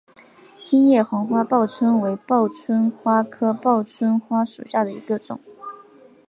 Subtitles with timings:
[0.57, 5.39] 心叶黄花报春为报春花科报春花属下的一个种。